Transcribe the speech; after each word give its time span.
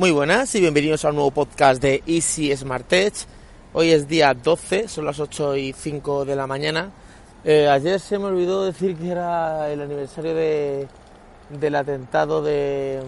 Muy 0.00 0.12
buenas 0.12 0.54
y 0.54 0.60
bienvenidos 0.60 1.04
a 1.04 1.10
un 1.10 1.16
nuevo 1.16 1.30
podcast 1.30 1.82
de 1.82 2.02
Easy 2.06 2.56
Smart 2.56 2.88
Tech. 2.88 3.12
Hoy 3.74 3.90
es 3.90 4.08
día 4.08 4.32
12, 4.32 4.88
son 4.88 5.04
las 5.04 5.20
8 5.20 5.56
y 5.56 5.74
5 5.74 6.24
de 6.24 6.36
la 6.36 6.46
mañana. 6.46 6.90
Eh, 7.44 7.68
ayer 7.68 8.00
se 8.00 8.18
me 8.18 8.24
olvidó 8.24 8.64
decir 8.64 8.96
que 8.96 9.10
era 9.10 9.70
el 9.70 9.82
aniversario 9.82 10.34
de, 10.34 10.88
del 11.50 11.74
atentado 11.74 12.40
de, 12.42 13.02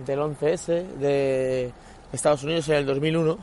mm, 0.00 0.04
del 0.06 0.18
11S 0.20 0.96
de 0.98 1.70
Estados 2.10 2.42
Unidos 2.42 2.70
en 2.70 2.76
el 2.76 2.86
2001. 2.86 3.36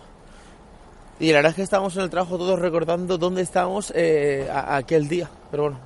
Y 1.20 1.28
la 1.28 1.36
verdad 1.36 1.52
es 1.52 1.58
que 1.58 1.62
estábamos 1.62 1.96
en 1.98 2.02
el 2.02 2.10
trabajo 2.10 2.40
todos 2.40 2.58
recordando 2.58 3.20
dónde 3.20 3.44
estábamos 3.44 3.94
eh, 3.96 4.50
aquel 4.52 5.08
día. 5.08 5.30
Pero 5.52 5.66
bueno, 5.66 5.80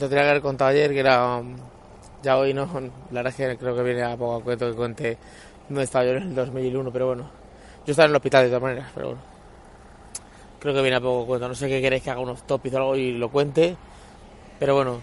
lo 0.00 0.08
tenía 0.08 0.24
que 0.24 0.30
haber 0.30 0.40
contado 0.40 0.70
ayer, 0.70 0.92
que 0.92 1.00
era... 1.00 1.42
mm, 1.42 1.56
Ya 2.22 2.38
hoy 2.38 2.54
no, 2.54 2.66
la 3.10 3.22
verdad 3.22 3.26
es 3.28 3.34
que 3.34 3.58
creo 3.58 3.76
que 3.76 3.82
viene 3.82 4.02
a 4.02 4.16
poco 4.16 4.36
a 4.36 4.42
cuento 4.42 4.70
que 4.70 4.76
cuente 4.76 5.18
dónde 5.70 5.84
estaba 5.84 6.04
yo 6.04 6.10
en 6.12 6.22
el 6.22 6.34
2001, 6.34 6.92
pero 6.92 7.06
bueno. 7.06 7.30
Yo 7.86 7.92
estaba 7.92 8.06
en 8.06 8.10
el 8.10 8.16
hospital 8.16 8.44
de 8.44 8.48
todas 8.48 8.62
maneras, 8.62 8.90
pero 8.94 9.06
bueno. 9.06 9.22
Creo 10.58 10.74
que 10.74 10.82
viene 10.82 10.96
a 10.96 11.00
poco 11.00 11.26
cuento. 11.26 11.48
No 11.48 11.54
sé 11.54 11.68
qué 11.68 11.80
queréis 11.80 12.02
que 12.02 12.10
haga 12.10 12.20
unos 12.20 12.46
topics 12.46 12.74
o 12.74 12.78
algo 12.78 12.96
y 12.96 13.12
lo 13.12 13.30
cuente. 13.30 13.76
Pero 14.58 14.74
bueno, 14.74 15.00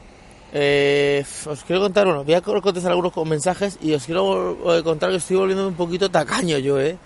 eh, 0.53 1.25
os 1.47 1.63
quiero 1.63 1.81
contar, 1.81 2.05
bueno, 2.05 2.23
voy 2.23 2.33
a 2.35 2.41
contestar 2.41 2.91
algunos 2.91 3.15
mensajes 3.25 3.79
y 3.81 3.93
os 3.93 4.05
quiero 4.05 4.77
eh, 4.77 4.83
contar 4.83 5.09
que 5.09 5.15
estoy 5.15 5.37
volviendo 5.37 5.67
un 5.67 5.73
poquito 5.73 6.09
tacaño 6.11 6.57
yo, 6.59 6.79
¿eh? 6.79 6.97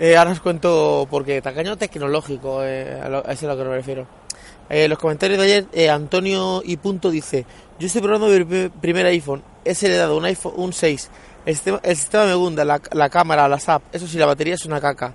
Eh, 0.00 0.16
ahora 0.16 0.32
os 0.32 0.40
cuento 0.40 1.06
porque 1.08 1.40
tacaño 1.40 1.76
tecnológico, 1.76 2.64
eh, 2.64 3.00
a, 3.00 3.06
eso 3.06 3.30
es 3.30 3.42
a 3.44 3.46
lo 3.48 3.56
que 3.56 3.64
me 3.64 3.76
refiero. 3.76 4.06
Eh, 4.68 4.88
los 4.88 4.98
comentarios 4.98 5.38
de 5.38 5.44
ayer, 5.44 5.90
Antonio 5.90 6.62
y 6.64 6.76
Punto 6.78 7.10
dice, 7.10 7.44
yo 7.78 7.86
estoy 7.86 8.02
probando 8.02 8.26
mi 8.28 8.44
pri- 8.44 8.70
primer 8.80 9.06
iPhone, 9.06 9.42
es 9.64 9.82
heredado 9.82 10.16
un 10.16 10.24
iPhone 10.24 10.52
un 10.56 10.72
6, 10.72 11.10
el 11.46 11.54
sistema, 11.54 11.80
el 11.82 11.96
sistema 11.96 12.24
me 12.26 12.34
gusta, 12.34 12.64
la, 12.64 12.80
la 12.92 13.10
cámara, 13.10 13.48
las 13.48 13.68
apps, 13.68 13.86
eso 13.92 14.06
sí, 14.06 14.18
la 14.18 14.26
batería 14.26 14.54
es 14.54 14.64
una 14.64 14.80
caca. 14.80 15.14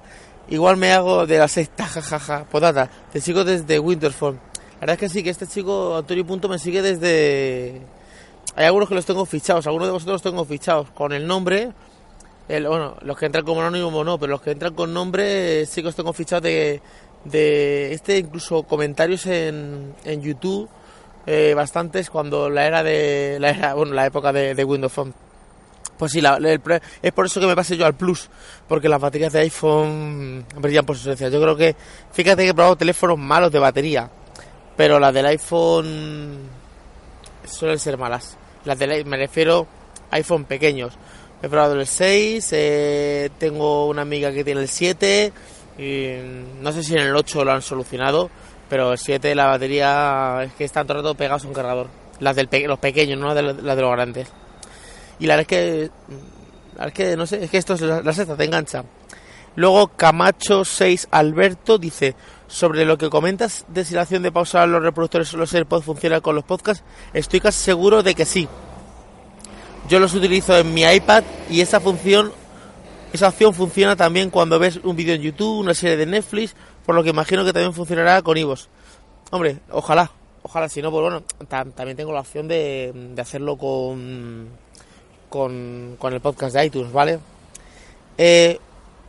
Igual 0.50 0.78
me 0.78 0.92
hago 0.92 1.28
de 1.28 1.38
la 1.38 1.48
sexta, 1.48 1.86
jajaja, 1.86 2.46
potata, 2.46 2.90
te 3.12 3.22
sigo 3.22 3.44
desde 3.44 3.78
Windows 3.80 4.16
Phone. 4.16 4.40
La 4.76 4.80
verdad 4.82 4.94
es 4.96 5.00
que 5.00 5.10
sí, 5.10 5.24
que 5.24 5.30
este 5.30 5.46
chico, 5.46 5.96
Antonio 5.98 6.26
Punto, 6.26 6.48
me 6.50 6.58
sigue 6.58 6.82
desde... 6.82 7.82
Hay 8.56 8.66
algunos 8.66 8.90
que 8.90 8.96
los 8.96 9.06
tengo 9.06 9.26
fichados, 9.28 9.68
algunos 9.68 9.88
de 9.88 9.92
vosotros 9.92 10.14
los 10.14 10.22
tengo 10.24 10.46
fichados. 10.46 10.90
Con 10.92 11.14
el 11.14 11.28
nombre, 11.28 11.72
el, 12.48 12.68
bueno, 12.68 12.96
los 13.02 13.16
que 13.18 13.28
entran 13.28 13.46
como 13.46 13.62
anónimo 13.62 14.04
no, 14.04 14.18
pero 14.20 14.32
los 14.32 14.42
que 14.42 14.52
entran 14.52 14.74
con 14.74 14.92
nombre 14.94 15.66
sí 15.68 15.84
que 15.84 15.90
os 15.90 15.96
tengo 15.96 16.14
fichados 16.14 16.44
de, 16.44 16.82
de 17.26 17.94
este, 17.94 18.18
incluso 18.18 18.64
comentarios 18.64 19.28
en, 19.28 19.94
en 20.04 20.22
YouTube, 20.22 20.68
eh, 21.26 21.54
bastantes 21.56 22.10
cuando 22.10 22.50
la 22.50 22.66
era 22.66 22.84
de, 22.84 23.38
la 23.40 23.50
era, 23.50 23.74
bueno, 23.74 23.94
la 23.94 24.06
época 24.06 24.32
de, 24.34 24.56
de 24.56 24.64
Windows 24.64 24.92
Phone. 24.94 25.14
Pues 25.98 26.14
sí, 26.14 26.22
la- 26.22 26.38
el 26.38 26.62
es 27.02 27.12
por 27.12 27.26
eso 27.26 27.40
que 27.42 27.48
me 27.48 27.56
pasé 27.56 27.76
yo 27.76 27.86
al 27.86 27.94
Plus, 27.96 28.30
porque 28.68 28.88
las 28.88 29.02
baterías 29.02 29.34
de 29.34 29.40
iPhone 29.42 30.46
brillan 30.56 30.86
por 30.86 30.96
su 30.96 31.10
ausencia. 31.10 31.28
Yo 31.30 31.42
creo 31.42 31.56
que, 31.58 31.76
fíjate 32.14 32.44
que 32.44 32.50
he 32.50 32.54
probado 32.54 32.78
teléfonos 32.78 33.18
malos 33.18 33.52
de 33.52 33.60
batería, 33.60 34.10
pero 34.78 34.98
las 35.00 35.14
del 35.14 35.26
iPhone 35.26 36.40
suelen 37.46 37.80
ser 37.80 37.98
malas. 37.98 38.38
Las 38.66 38.80
del 38.80 39.06
me 39.06 39.18
refiero 39.18 39.68
a 40.12 40.16
iPhone 40.18 40.46
pequeños. 40.46 40.94
He 41.42 41.48
probado 41.50 41.76
el 41.80 41.88
6, 41.88 42.50
eh, 42.52 43.30
tengo 43.38 43.88
una 43.88 44.02
amiga 44.02 44.32
que 44.32 44.44
tiene 44.44 44.62
el 44.62 44.68
7, 44.68 45.32
y 45.78 46.10
no 46.62 46.72
sé 46.74 46.84
si 46.84 46.94
en 46.94 47.00
el 47.04 47.16
8 47.16 47.46
lo 47.46 47.52
han 47.54 47.62
solucionado, 47.62 48.30
pero 48.70 48.94
el 48.94 48.98
7 48.98 49.34
la 49.36 49.48
batería 49.48 50.44
es 50.44 50.54
que 50.54 50.64
están 50.64 50.86
todo 50.86 51.00
el 51.00 51.04
rato 51.04 51.16
pegados 51.16 51.44
a 51.44 51.48
un 51.48 51.54
cargador. 51.54 51.88
Las 52.20 52.36
de 52.36 52.68
los 52.68 52.80
pequeños, 52.80 53.20
no 53.20 53.34
las 53.34 53.36
de, 53.36 53.64
las 53.64 53.76
de 53.76 53.82
los 53.82 53.92
grandes. 53.92 54.28
Y 55.20 55.26
la 55.26 55.36
verdad 55.36 55.42
es 55.42 55.48
que, 55.48 55.92
la 56.76 56.86
verdad 56.86 56.88
es 56.88 56.94
que 56.94 57.18
no 57.18 57.26
sé, 57.26 57.44
es 57.44 57.50
que 57.50 57.58
esto 57.58 57.74
es 57.74 57.82
la, 57.82 58.14
sexta, 58.14 58.36
te 58.36 58.46
engancha. 58.46 58.84
Luego 59.56 59.88
Camacho 59.88 60.64
6 60.64 61.08
Alberto 61.12 61.78
dice, 61.78 62.16
sobre 62.48 62.86
lo 62.86 62.98
que 62.98 63.10
comentas 63.10 63.66
de 63.68 63.84
si 63.84 63.96
la 63.96 64.04
opción 64.04 64.24
de 64.24 64.32
pausar 64.32 64.68
los 64.68 64.82
reproductores 64.82 65.34
o 65.34 65.38
los 65.38 65.54
AirPods 65.54 65.86
funciona 65.86 66.22
con 66.22 66.36
los 66.36 66.44
podcasts, 66.44 66.84
estoy 67.14 67.40
casi 67.40 67.64
seguro 67.64 68.04
de 68.04 68.16
que 68.16 68.26
sí. 68.26 68.48
Yo 69.90 70.00
los 70.00 70.14
utilizo 70.14 70.58
en 70.58 70.74
mi 70.74 70.84
iPad 70.84 71.24
y 71.50 71.62
esa 71.62 71.80
función, 71.80 72.32
esa 73.12 73.30
opción 73.30 73.54
funciona 73.54 73.96
también 73.96 74.30
cuando 74.30 74.60
ves 74.60 74.80
un 74.84 74.96
vídeo 74.96 75.16
en 75.16 75.22
YouTube, 75.22 75.60
una 75.60 75.74
serie 75.74 75.98
de 75.98 76.06
Netflix, 76.06 76.56
por 76.90 76.96
lo 76.96 77.04
que 77.04 77.12
imagino 77.12 77.46
que 77.46 77.54
también 77.54 77.72
funcionará 77.72 78.20
con 78.24 78.36
iVoox. 78.36 78.66
Hombre, 79.30 79.60
ojalá, 79.70 80.10
ojalá, 80.42 80.68
si 80.70 80.82
no, 80.82 80.90
pues 80.90 81.04
bueno, 81.04 81.22
tam- 81.48 81.72
también 81.76 81.96
tengo 81.96 82.12
la 82.12 82.22
opción 82.22 82.48
de, 82.48 82.92
de 83.14 83.22
hacerlo 83.22 83.58
con, 83.58 84.48
con, 85.30 85.98
con 86.00 86.14
el 86.16 86.20
podcast 86.20 86.56
de 86.56 86.66
iTunes, 86.66 86.92
¿vale? 86.92 87.20
Eh, 88.18 88.58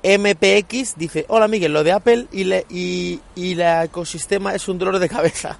MPX 0.05 0.97
dice, 0.99 1.25
hola 1.29 1.49
Miguel, 1.49 1.73
lo 1.73 1.83
de 1.83 1.93
Apple 1.93 2.27
y, 2.33 2.45
la- 2.45 2.63
y, 2.69 3.19
y 3.35 3.55
la 3.55 3.85
ecosistema 3.85 4.55
es 4.55 4.69
un 4.69 4.77
dolor 4.77 4.99
de 4.99 5.09
cabeza. 5.09 5.57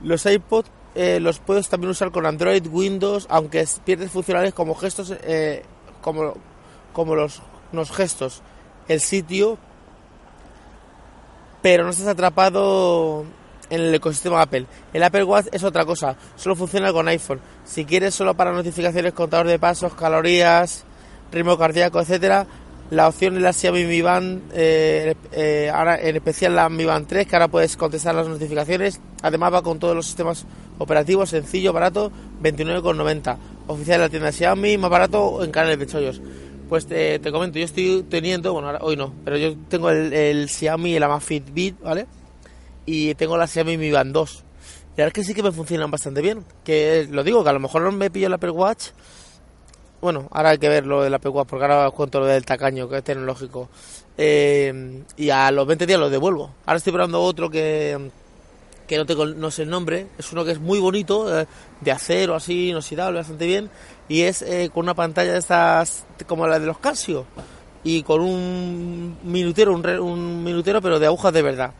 Los 0.00 0.26
iPods 0.26 0.70
eh, 0.94 1.18
los 1.18 1.40
puedes 1.40 1.68
también 1.68 1.90
usar 1.90 2.12
con 2.12 2.24
Android, 2.24 2.64
Windows, 2.70 3.26
aunque 3.30 3.62
es- 3.62 3.80
pierdes 3.84 4.12
funcionales 4.12 4.54
como 4.54 4.76
gestos, 4.76 5.12
eh, 5.24 5.64
como, 6.02 6.34
como 6.92 7.16
los, 7.16 7.42
los 7.72 7.90
gestos, 7.90 8.42
el 8.86 9.00
sitio, 9.00 9.58
pero 11.62 11.84
no 11.84 11.90
estás 11.90 12.08
atrapado 12.08 13.24
en 13.70 13.80
el 13.80 13.94
ecosistema 13.94 14.42
Apple. 14.42 14.66
El 14.92 15.02
Apple 15.02 15.24
Watch 15.24 15.46
es 15.52 15.62
otra 15.64 15.84
cosa, 15.84 16.16
solo 16.36 16.56
funciona 16.56 16.92
con 16.92 17.08
iPhone. 17.08 17.40
Si 17.64 17.84
quieres 17.84 18.14
solo 18.14 18.34
para 18.34 18.52
notificaciones, 18.52 19.12
contador 19.12 19.46
de 19.46 19.58
pasos, 19.58 19.94
calorías, 19.94 20.84
ritmo 21.32 21.58
cardíaco, 21.58 22.00
etcétera, 22.00 22.46
la 22.90 23.06
opción 23.06 23.36
es 23.36 23.42
la 23.42 23.52
Xiaomi 23.52 23.84
Mi 23.84 24.00
Band, 24.00 24.50
eh, 24.54 25.14
eh, 25.32 25.70
ahora 25.72 26.00
en 26.00 26.16
especial 26.16 26.56
la 26.56 26.70
Mi 26.70 26.86
Band 26.86 27.06
3, 27.06 27.26
que 27.26 27.36
ahora 27.36 27.48
puedes 27.48 27.76
contestar 27.76 28.14
las 28.14 28.28
notificaciones. 28.28 28.98
Además 29.20 29.52
va 29.52 29.62
con 29.62 29.78
todos 29.78 29.94
los 29.94 30.06
sistemas 30.06 30.46
operativos, 30.78 31.28
sencillo, 31.28 31.74
barato, 31.74 32.10
29,90. 32.42 33.36
Oficial 33.66 33.98
de 33.98 34.04
la 34.04 34.08
tienda 34.08 34.32
Xiaomi, 34.32 34.78
más 34.78 34.90
barato 34.90 35.44
en 35.44 35.50
canales 35.50 35.78
de 35.78 35.86
chollos. 35.86 36.22
Pues 36.68 36.86
te, 36.86 37.18
te 37.18 37.32
comento, 37.32 37.58
yo 37.58 37.64
estoy 37.64 38.04
teniendo, 38.10 38.52
bueno, 38.52 38.68
ahora- 38.68 38.80
hoy 38.82 38.96
no, 38.96 39.14
pero 39.24 39.36
yo 39.38 39.54
tengo 39.68 39.88
el, 39.90 40.12
el 40.12 40.48
Xiaomi, 40.50 40.94
el 40.96 41.02
Amazfit 41.02 41.44
Beat, 41.54 41.80
¿vale? 41.80 42.06
Y 42.84 43.14
tengo 43.14 43.36
la 43.38 43.46
Xiaomi 43.46 43.78
Mi 43.78 43.90
Band 43.90 44.12
2. 44.12 44.34
Y 44.34 45.00
la 45.00 45.04
verdad 45.04 45.08
es 45.08 45.12
que 45.14 45.24
sí 45.24 45.34
que 45.34 45.42
me 45.42 45.52
funcionan 45.52 45.90
bastante 45.90 46.20
bien. 46.20 46.44
Que 46.64 47.06
lo 47.10 47.22
digo, 47.24 47.42
que 47.42 47.50
a 47.50 47.52
lo 47.54 47.60
mejor 47.60 47.82
no 47.82 47.92
me 47.92 48.10
pillo 48.10 48.26
el 48.26 48.34
Apple 48.34 48.50
Watch. 48.50 48.88
Bueno, 50.00 50.28
ahora 50.30 50.50
hay 50.50 50.58
que 50.58 50.68
ver 50.68 50.86
lo 50.86 51.02
del 51.02 51.14
Apple 51.14 51.30
Watch, 51.30 51.48
porque 51.48 51.64
ahora 51.64 51.88
os 51.88 51.94
cuento 51.94 52.20
lo 52.20 52.26
del 52.26 52.44
tacaño, 52.44 52.88
que 52.88 52.98
es 52.98 53.04
tecnológico. 53.04 53.68
Eh, 54.16 55.02
y 55.16 55.30
a 55.30 55.50
los 55.50 55.66
20 55.66 55.86
días 55.86 55.98
lo 56.00 56.10
devuelvo. 56.10 56.54
Ahora 56.66 56.78
estoy 56.78 56.92
probando 56.92 57.22
otro 57.22 57.48
que, 57.50 58.10
que 58.86 58.96
no, 58.96 59.06
tengo, 59.06 59.24
no 59.26 59.50
sé 59.50 59.62
el 59.62 59.70
nombre. 59.70 60.08
Es 60.18 60.32
uno 60.32 60.44
que 60.44 60.52
es 60.52 60.60
muy 60.60 60.80
bonito, 60.80 61.40
eh, 61.40 61.46
de 61.80 61.90
acero, 61.92 62.34
así, 62.34 62.70
inoxidable, 62.70 63.18
bastante 63.18 63.46
bien. 63.46 63.70
Y 64.08 64.22
es 64.22 64.42
eh, 64.42 64.70
con 64.72 64.84
una 64.84 64.94
pantalla 64.94 65.32
de 65.32 65.38
estas, 65.38 66.06
como 66.26 66.46
la 66.46 66.58
de 66.58 66.66
los 66.66 66.78
Casio. 66.78 67.26
Y 67.84 68.02
con 68.02 68.20
un 68.20 69.18
minutero, 69.22 69.72
un, 69.72 69.82
re- 69.82 70.00
un 70.00 70.42
minutero, 70.42 70.80
pero 70.82 70.98
de 70.98 71.06
agujas 71.06 71.32
de 71.32 71.42
verdad. 71.42 71.72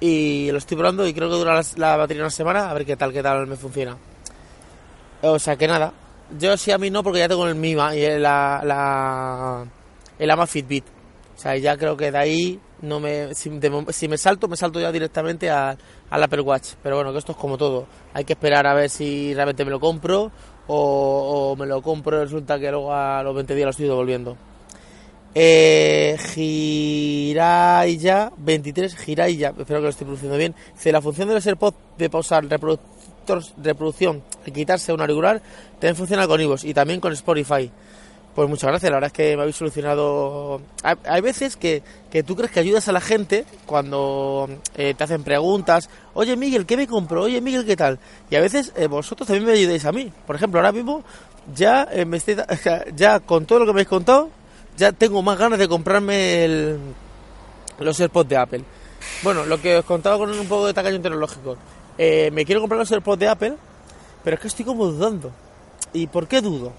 Y 0.00 0.50
lo 0.52 0.58
estoy 0.58 0.76
probando 0.76 1.06
y 1.06 1.14
creo 1.14 1.28
que 1.28 1.36
dura 1.36 1.60
la, 1.76 1.96
batería 1.96 2.22
una 2.22 2.30
semana, 2.30 2.70
a 2.70 2.74
ver 2.74 2.84
qué 2.86 2.96
tal, 2.96 3.12
qué 3.12 3.22
tal 3.22 3.46
me 3.46 3.56
funciona. 3.56 3.96
O 5.22 5.38
sea 5.38 5.56
que 5.56 5.66
nada, 5.66 5.92
yo 6.38 6.56
sí 6.56 6.70
a 6.70 6.78
mí 6.78 6.90
no 6.90 7.02
porque 7.02 7.20
ya 7.20 7.28
tengo 7.28 7.46
el 7.46 7.54
Mima 7.54 7.94
y 7.96 8.02
el- 8.02 8.22
la, 8.22 8.60
la 8.64 9.64
el 10.18 10.30
Amazfit 10.30 10.68
Beat. 10.68 10.84
O 11.36 11.38
sea, 11.38 11.56
ya 11.56 11.76
creo 11.76 11.96
que 11.96 12.10
de 12.10 12.18
ahí 12.18 12.60
no 12.82 13.00
me 13.00 13.34
si, 13.34 13.50
de 13.50 13.86
si 13.90 14.08
me 14.08 14.16
salto, 14.18 14.48
me 14.48 14.56
salto 14.56 14.80
ya 14.80 14.90
directamente 14.92 15.50
al 15.50 15.76
Apple 16.10 16.40
Watch. 16.42 16.70
Pero 16.82 16.96
bueno, 16.96 17.12
que 17.12 17.18
esto 17.18 17.32
es 17.32 17.38
como 17.38 17.58
todo. 17.58 17.86
Hay 18.14 18.24
que 18.24 18.32
esperar 18.34 18.66
a 18.66 18.74
ver 18.74 18.88
si 18.90 19.34
realmente 19.34 19.64
me 19.64 19.70
lo 19.70 19.80
compro 19.80 20.30
o, 20.68 21.52
o 21.52 21.56
me 21.56 21.66
lo 21.66 21.82
compro 21.82 22.16
y 22.16 22.24
resulta 22.24 22.58
que 22.58 22.70
luego 22.70 22.92
a 22.92 23.22
los 23.22 23.34
20 23.34 23.54
días 23.54 23.64
lo 23.64 23.70
estoy 23.70 23.86
devolviendo. 23.86 24.36
Eh, 25.38 26.16
Giraya 26.32 28.32
23 28.38 28.96
Giraya, 28.96 29.50
espero 29.50 29.80
que 29.80 29.84
lo 29.84 29.90
estoy 29.90 30.06
pronunciando 30.06 30.38
bien. 30.38 30.54
Dice 30.72 30.92
la 30.92 31.02
función 31.02 31.28
de 31.28 31.34
los 31.34 31.46
AirPods 31.46 31.76
de 31.98 32.08
pausar 32.08 32.46
reproducción 32.46 34.22
y 34.46 34.50
quitarse 34.50 34.94
un 34.94 35.02
auricular 35.02 35.42
también 35.72 35.94
funciona 35.94 36.26
con 36.26 36.40
iVoox 36.40 36.64
y 36.64 36.72
también 36.72 37.00
con 37.00 37.12
Spotify. 37.12 37.70
Pues 38.36 38.50
muchas 38.50 38.68
gracias, 38.68 38.90
la 38.90 38.96
verdad 38.98 39.06
es 39.06 39.12
que 39.14 39.34
me 39.34 39.40
habéis 39.40 39.56
solucionado. 39.56 40.60
Hay, 40.82 41.22
veces 41.22 41.56
que, 41.56 41.82
que 42.10 42.22
tú 42.22 42.36
crees 42.36 42.52
que 42.52 42.60
ayudas 42.60 42.86
a 42.86 42.92
la 42.92 43.00
gente 43.00 43.46
cuando 43.64 44.46
eh, 44.76 44.92
te 44.92 45.04
hacen 45.04 45.24
preguntas. 45.24 45.88
Oye 46.12 46.36
Miguel, 46.36 46.66
¿qué 46.66 46.76
me 46.76 46.86
compro? 46.86 47.22
Oye 47.22 47.40
Miguel, 47.40 47.64
¿qué 47.64 47.76
tal? 47.76 47.98
Y 48.28 48.36
a 48.36 48.40
veces 48.42 48.74
eh, 48.76 48.88
vosotros 48.88 49.26
también 49.26 49.46
me 49.46 49.52
ayudáis 49.52 49.86
a 49.86 49.92
mí. 49.92 50.12
Por 50.26 50.36
ejemplo, 50.36 50.60
ahora 50.60 50.72
mismo 50.72 51.02
ya 51.54 51.88
eh, 51.90 52.04
me 52.04 52.18
estoy 52.18 52.36
ya 52.94 53.20
con 53.20 53.46
todo 53.46 53.60
lo 53.60 53.64
que 53.64 53.72
me 53.72 53.76
habéis 53.76 53.88
contado, 53.88 54.28
ya 54.76 54.92
tengo 54.92 55.22
más 55.22 55.38
ganas 55.38 55.58
de 55.58 55.66
comprarme 55.66 56.44
el, 56.44 56.78
los 57.78 57.98
AirPods 57.98 58.28
de 58.28 58.36
Apple. 58.36 58.64
Bueno, 59.22 59.46
lo 59.46 59.62
que 59.62 59.78
os 59.78 59.84
contaba 59.86 60.18
con 60.18 60.28
un 60.28 60.46
poco 60.46 60.66
de 60.66 60.74
tacaño 60.74 61.00
tecnológico. 61.00 61.56
Me 61.96 62.44
quiero 62.44 62.60
comprar 62.60 62.80
los 62.80 62.92
AirPods 62.92 63.18
de 63.18 63.28
Apple, 63.28 63.56
pero 64.22 64.34
es 64.34 64.40
que 64.42 64.48
estoy 64.48 64.66
como 64.66 64.84
dudando. 64.84 65.32
¿Y 65.94 66.06
por 66.08 66.28
qué 66.28 66.42
dudo? 66.42 66.74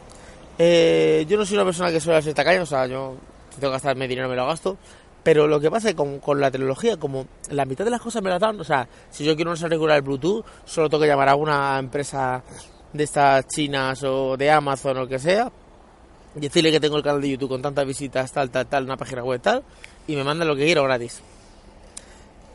Eh, 0.57 1.25
yo 1.27 1.37
no 1.37 1.45
soy 1.45 1.55
una 1.55 1.65
persona 1.65 1.91
que 1.91 1.99
suele 1.99 2.21
ser 2.21 2.33
tacaño, 2.33 2.63
o 2.63 2.65
sea, 2.65 2.87
yo 2.87 3.15
tengo 3.51 3.69
que 3.69 3.75
gastarme 3.75 4.07
dinero, 4.07 4.29
me 4.29 4.35
lo 4.35 4.47
gasto. 4.47 4.77
Pero 5.23 5.45
lo 5.45 5.59
que 5.59 5.69
pasa 5.69 5.89
es 5.89 5.95
que 5.95 6.19
con, 6.21 6.39
la 6.39 6.49
tecnología, 6.49 6.95
como 6.95 7.27
la 7.49 7.65
mitad 7.65 7.83
de 7.83 7.91
las 7.91 7.99
cosas 7.99 8.23
me 8.23 8.29
las 8.29 8.39
dan, 8.39 8.59
o 8.61 8.63
sea, 8.63 8.87
si 9.09 9.25
yo 9.25 9.35
quiero 9.35 9.51
unos 9.51 9.61
auriculares 9.61 10.03
Bluetooth, 10.03 10.45
solo 10.63 10.89
tengo 10.89 11.01
que 11.01 11.07
llamar 11.09 11.27
a 11.27 11.35
una 11.35 11.77
empresa 11.79 12.41
de 12.93 13.03
estas 13.03 13.45
chinas 13.47 14.01
o 14.03 14.37
de 14.37 14.49
Amazon 14.49 14.95
o 14.95 15.01
lo 15.01 15.07
que 15.07 15.19
sea, 15.19 15.51
y 16.33 16.39
decirle 16.39 16.71
que 16.71 16.79
tengo 16.79 16.95
el 16.95 17.03
canal 17.03 17.19
de 17.19 17.29
YouTube 17.31 17.49
con 17.49 17.61
tantas 17.61 17.85
visitas, 17.85 18.31
tal, 18.31 18.49
tal, 18.49 18.67
tal, 18.67 18.85
una 18.85 18.95
página 18.95 19.21
web 19.21 19.41
tal, 19.41 19.63
y 20.07 20.15
me 20.15 20.23
mandan 20.23 20.47
lo 20.47 20.55
que 20.55 20.63
quiero 20.63 20.83
gratis. 20.83 21.21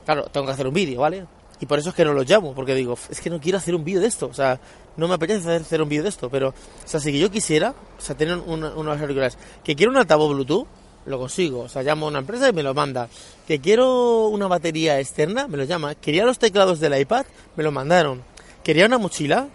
Claro, 0.06 0.24
tengo 0.32 0.46
que 0.46 0.52
hacer 0.52 0.66
un 0.66 0.72
vídeo, 0.72 1.00
¿vale? 1.02 1.26
Y 1.62 1.66
por 1.66 1.78
eso 1.78 1.90
es 1.90 1.94
que 1.94 2.04
no 2.04 2.12
los 2.12 2.28
llamo, 2.28 2.54
porque 2.54 2.74
digo, 2.74 2.98
es 3.08 3.20
que 3.20 3.30
no 3.30 3.40
quiero 3.40 3.56
hacer 3.56 3.76
un 3.76 3.84
vídeo 3.84 4.00
de 4.00 4.08
esto, 4.08 4.26
o 4.26 4.34
sea, 4.34 4.58
no 4.96 5.06
me 5.06 5.14
apetece 5.14 5.48
hacer 5.48 5.80
un 5.80 5.88
vídeo 5.88 6.02
de 6.02 6.08
esto, 6.08 6.28
pero, 6.28 6.48
o 6.48 6.54
sea, 6.84 6.98
si 6.98 7.16
yo 7.16 7.30
quisiera, 7.30 7.70
o 7.70 8.00
sea, 8.00 8.16
tener 8.16 8.36
unos 8.36 9.00
auriculares, 9.00 9.38
que 9.62 9.76
quiero 9.76 9.92
un 9.92 9.96
altavoz 9.96 10.34
Bluetooth, 10.34 10.66
lo 11.06 11.20
consigo, 11.20 11.60
o 11.60 11.68
sea, 11.68 11.84
llamo 11.84 12.06
a 12.06 12.08
una 12.08 12.18
empresa 12.18 12.48
y 12.48 12.52
me 12.52 12.64
lo 12.64 12.74
manda. 12.74 13.08
Que 13.46 13.60
quiero 13.60 14.26
una 14.26 14.48
batería 14.48 14.98
externa, 14.98 15.46
me 15.46 15.56
lo 15.56 15.62
llama. 15.62 15.94
Quería 15.94 16.24
los 16.24 16.40
teclados 16.40 16.80
del 16.80 16.98
iPad, 16.98 17.26
me 17.54 17.62
lo 17.62 17.70
mandaron. 17.70 18.22
Quería 18.64 18.86
una 18.86 18.98
mochila 18.98 19.46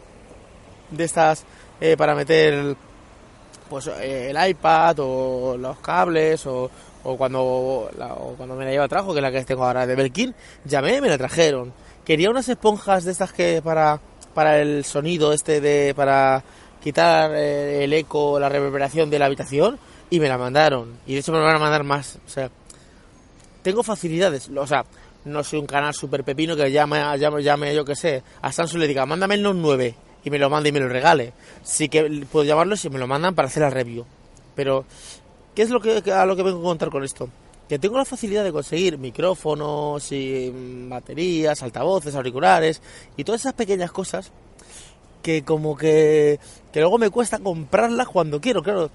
de 0.91 1.03
estas 1.03 1.43
eh, 1.81 1.97
para 1.97 2.15
meter 2.15 2.77
pues 3.69 3.87
eh, 3.87 4.29
el 4.29 4.49
iPad 4.49 4.95
o 4.99 5.57
los 5.57 5.77
cables 5.79 6.45
o, 6.47 6.69
o 7.03 7.17
cuando 7.17 7.89
cuando 8.37 8.55
me 8.55 8.65
la 8.65 8.71
lleva 8.71 8.85
a 8.85 8.87
trabajo, 8.87 9.13
que 9.13 9.19
es 9.19 9.23
la 9.23 9.31
que 9.31 9.43
tengo 9.43 9.65
ahora 9.65 9.85
de 9.85 9.95
Belkin, 9.95 10.33
llamé 10.65 10.97
y 10.97 11.01
me 11.01 11.09
la 11.09 11.17
trajeron 11.17 11.73
Quería 12.07 12.29
unas 12.29 12.47
esponjas 12.47 13.03
de 13.03 13.11
estas 13.11 13.33
que 13.33 13.61
para, 13.61 13.99
para 14.33 14.61
el 14.61 14.85
sonido 14.85 15.33
este 15.33 15.59
de 15.59 15.93
para 15.93 16.41
quitar 16.81 17.35
eh, 17.35 17.83
el 17.83 17.91
eco, 17.91 18.39
la 18.39 18.47
reverberación 18.47 19.09
de 19.09 19.19
la 19.19 19.25
habitación 19.25 19.77
y 20.09 20.21
me 20.21 20.29
la 20.29 20.37
mandaron. 20.37 20.99
Y 21.05 21.15
de 21.15 21.19
hecho 21.19 21.33
me 21.33 21.39
van 21.39 21.57
a 21.57 21.59
mandar 21.59 21.83
más. 21.83 22.17
O 22.25 22.29
sea, 22.29 22.49
tengo 23.61 23.83
facilidades. 23.83 24.49
O 24.55 24.65
sea, 24.65 24.85
no 25.25 25.43
soy 25.43 25.59
un 25.59 25.65
canal 25.65 25.93
super 25.93 26.23
pepino 26.23 26.55
que 26.55 26.71
llame, 26.71 27.01
llame, 27.17 27.43
llame 27.43 27.75
yo 27.75 27.83
que 27.83 27.97
sé, 27.97 28.23
a 28.41 28.53
Samsung 28.53 28.79
le 28.79 28.87
diga, 28.87 29.05
mándame 29.05 29.35
el 29.35 29.43
Note 29.43 29.59
9 29.59 29.95
y 30.23 30.29
me 30.29 30.39
lo 30.39 30.49
mande 30.49 30.69
y 30.69 30.71
me 30.71 30.79
lo 30.79 30.87
regale. 30.87 31.33
Sí 31.61 31.89
que 31.89 32.25
puedo 32.31 32.45
llamarlo 32.45 32.77
si 32.77 32.89
me 32.89 32.99
lo 32.99 33.07
mandan 33.07 33.35
para 33.35 33.49
hacer 33.49 33.63
la 33.63 33.69
review. 33.69 34.05
Pero, 34.55 34.85
¿qué 35.57 35.63
es 35.63 35.71
lo 35.71 35.81
que, 35.81 36.03
a 36.11 36.23
lo 36.27 36.35
que 36.35 36.43
vengo 36.43 36.59
a 36.59 36.63
contar 36.63 36.91
con 36.91 37.03
esto? 37.03 37.27
que 37.67 37.79
tengo 37.79 37.97
la 37.97 38.05
facilidad 38.05 38.43
de 38.43 38.51
conseguir 38.51 38.99
micrófonos 38.99 40.11
y 40.11 40.53
mm, 40.53 40.87
baterías, 40.87 41.63
altavoces, 41.63 42.13
auriculares 42.13 42.79
y 43.17 43.23
todas 43.23 43.41
esas 43.41 43.53
pequeñas 43.53 43.91
cosas 43.91 44.31
que 45.23 45.43
como 45.43 45.75
que, 45.75 46.39
que 46.71 46.79
luego 46.79 46.99
me 46.99 47.09
cuesta 47.09 47.39
comprarlas 47.39 48.07
cuando 48.07 48.39
quiero, 48.39 48.61
claro. 48.61 48.91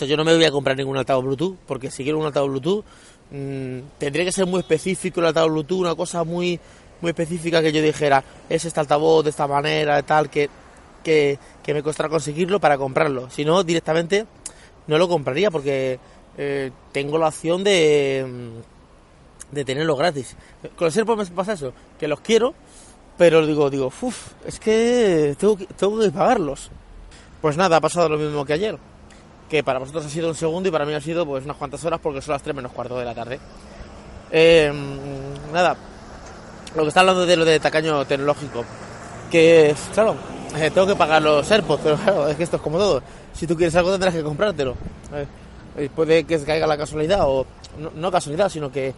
O 0.00 0.04
yo 0.06 0.16
no 0.16 0.24
me 0.24 0.34
voy 0.34 0.46
a 0.46 0.50
comprar 0.50 0.78
ningún 0.78 0.96
altavoz 0.96 1.24
Bluetooth, 1.24 1.58
porque 1.66 1.90
si 1.90 2.04
quiero 2.04 2.18
un 2.18 2.24
altavoz 2.24 2.48
Bluetooth, 2.48 2.84
mmm, 3.32 3.80
tendría 3.98 4.24
que 4.24 4.32
ser 4.32 4.46
muy 4.46 4.60
específico 4.60 5.20
el 5.20 5.26
altavoz 5.26 5.52
Bluetooth, 5.52 5.80
una 5.80 5.94
cosa 5.94 6.24
muy, 6.24 6.58
muy 7.02 7.10
específica 7.10 7.60
que 7.60 7.70
yo 7.70 7.82
dijera, 7.82 8.24
es 8.48 8.64
este 8.64 8.80
altavoz 8.80 9.24
de 9.24 9.30
esta 9.30 9.46
manera, 9.46 10.02
tal, 10.02 10.30
que, 10.30 10.48
que, 11.04 11.38
que 11.62 11.74
me 11.74 11.82
costará 11.82 12.08
conseguirlo 12.08 12.60
para 12.60 12.78
comprarlo. 12.78 13.28
Si 13.28 13.44
no, 13.44 13.62
directamente 13.62 14.26
no 14.86 14.98
lo 14.98 15.08
compraría, 15.08 15.50
porque 15.50 15.98
eh, 16.38 16.70
tengo 16.92 17.18
la 17.18 17.28
opción 17.28 17.64
de, 17.64 18.26
mm, 18.26 19.54
de 19.54 19.64
tenerlos 19.64 19.98
gratis. 19.98 20.36
Con 20.76 20.86
los 20.86 20.96
AirPods 20.96 21.30
me 21.30 21.36
pasa 21.36 21.54
eso, 21.54 21.72
que 21.98 22.08
los 22.08 22.20
quiero, 22.20 22.54
pero 23.16 23.46
digo, 23.46 23.70
digo, 23.70 23.86
uff, 24.00 24.32
es 24.44 24.60
que 24.60 25.34
tengo, 25.38 25.56
que 25.56 25.66
tengo 25.66 25.98
que 25.98 26.10
pagarlos. 26.10 26.70
Pues 27.40 27.56
nada, 27.56 27.76
ha 27.76 27.80
pasado 27.80 28.08
lo 28.08 28.18
mismo 28.18 28.44
que 28.44 28.52
ayer, 28.52 28.78
que 29.48 29.62
para 29.62 29.78
vosotros 29.78 30.06
ha 30.06 30.08
sido 30.08 30.28
un 30.28 30.34
segundo 30.34 30.68
y 30.68 30.72
para 30.72 30.84
mí 30.84 30.94
ha 30.94 31.00
sido 31.00 31.24
pues 31.26 31.44
unas 31.44 31.56
cuantas 31.56 31.84
horas 31.84 32.00
porque 32.02 32.20
son 32.20 32.32
las 32.32 32.42
3 32.42 32.54
menos 32.54 32.72
cuarto 32.72 32.98
de 32.98 33.04
la 33.04 33.14
tarde. 33.14 33.38
Eh, 34.30 34.72
nada, 35.52 35.76
lo 36.74 36.82
que 36.82 36.88
está 36.88 37.00
hablando 37.00 37.24
de 37.24 37.36
lo 37.36 37.44
de 37.44 37.60
tacaño 37.60 38.04
tecnológico, 38.04 38.64
que 39.30 39.74
claro, 39.94 40.16
eh, 40.56 40.70
tengo 40.70 40.86
que 40.86 40.96
pagar 40.96 41.22
los 41.22 41.50
AirPods, 41.50 41.82
pero 41.82 41.96
claro, 41.96 42.28
es 42.28 42.36
que 42.36 42.42
esto 42.42 42.56
es 42.56 42.62
como 42.62 42.78
todo. 42.78 43.02
Si 43.36 43.46
tú 43.46 43.56
quieres 43.56 43.74
algo 43.76 43.92
tendrás 43.92 44.14
que 44.14 44.22
comprártelo 44.22 44.74
puede 45.94 46.24
que 46.24 46.38
se 46.38 46.44
caiga 46.44 46.66
la 46.66 46.76
casualidad, 46.76 47.24
o 47.26 47.46
no, 47.94 48.10
casualidad, 48.10 48.48
sino 48.48 48.70
que, 48.70 48.94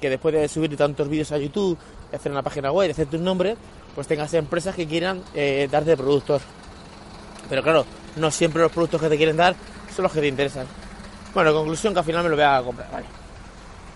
que, 0.00 0.10
después 0.10 0.34
de 0.34 0.48
subir 0.48 0.76
tantos 0.76 1.08
vídeos 1.08 1.32
a 1.32 1.38
YouTube, 1.38 1.78
hacer 2.12 2.30
una 2.30 2.42
página 2.42 2.70
web, 2.72 2.90
hacerte 2.90 3.16
un 3.16 3.24
nombre, 3.24 3.56
pues 3.94 4.06
tengas 4.06 4.32
empresas 4.34 4.74
que 4.74 4.86
quieran 4.86 5.22
eh, 5.34 5.68
darte 5.70 5.96
productos. 5.96 6.42
Pero 7.48 7.62
claro, 7.62 7.86
no 8.16 8.30
siempre 8.30 8.62
los 8.62 8.72
productos 8.72 9.00
que 9.00 9.08
te 9.08 9.16
quieren 9.16 9.36
dar 9.36 9.54
son 9.94 10.04
los 10.04 10.12
que 10.12 10.20
te 10.20 10.28
interesan. 10.28 10.66
Bueno, 11.34 11.52
conclusión 11.54 11.92
que 11.92 12.00
al 12.00 12.04
final 12.04 12.24
me 12.24 12.28
lo 12.28 12.36
voy 12.36 12.44
a 12.44 12.62
comprar, 12.62 12.90
vale. 12.90 13.06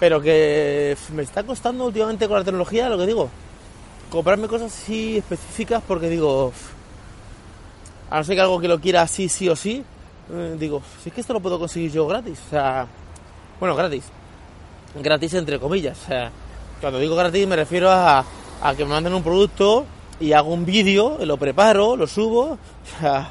Pero 0.00 0.20
que 0.20 0.96
me 1.14 1.22
está 1.22 1.42
costando 1.44 1.84
últimamente 1.84 2.26
con 2.26 2.38
la 2.38 2.44
tecnología, 2.44 2.88
lo 2.88 2.98
que 2.98 3.06
digo, 3.06 3.28
comprarme 4.10 4.48
cosas 4.48 4.72
así 4.72 5.18
específicas 5.18 5.82
porque 5.86 6.08
digo, 6.08 6.52
a 8.10 8.18
no 8.18 8.24
ser 8.24 8.36
que 8.36 8.40
algo 8.40 8.60
que 8.60 8.68
lo 8.68 8.80
quiera 8.80 9.02
así, 9.02 9.28
sí 9.28 9.48
o 9.48 9.56
sí, 9.56 9.84
eh, 10.32 10.56
digo, 10.58 10.82
si 11.02 11.08
es 11.08 11.14
que 11.14 11.20
esto 11.20 11.32
lo 11.32 11.40
puedo 11.40 11.58
conseguir 11.58 11.92
yo 11.92 12.06
gratis, 12.06 12.40
o 12.46 12.50
sea, 12.50 12.86
bueno, 13.60 13.74
gratis, 13.74 14.04
gratis 14.94 15.34
entre 15.34 15.58
comillas, 15.58 15.98
o 16.04 16.06
sea, 16.06 16.30
cuando 16.80 16.98
digo 16.98 17.16
gratis 17.16 17.46
me 17.46 17.56
refiero 17.56 17.90
a, 17.90 18.24
a 18.62 18.74
que 18.74 18.84
me 18.84 18.90
manden 18.90 19.14
un 19.14 19.22
producto 19.22 19.84
y 20.20 20.32
hago 20.32 20.52
un 20.52 20.64
vídeo, 20.64 21.18
lo 21.24 21.36
preparo, 21.36 21.96
lo 21.96 22.06
subo, 22.06 22.58
o 23.02 23.26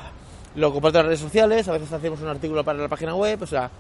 lo 0.56 0.72
comparto 0.72 1.00
en 1.00 1.06
las 1.06 1.08
redes 1.08 1.20
sociales, 1.22 1.68
a 1.68 1.74
veces 1.74 1.92
hacemos 1.92 2.22
un 2.22 2.28
artículo 2.28 2.64
para 2.64 2.80
la 2.80 2.88
página 2.88 3.16
web, 3.16 3.42
o 3.42 3.48
sea, 3.48 3.72